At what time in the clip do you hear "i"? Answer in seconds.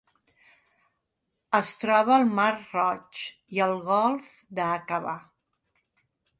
3.59-3.63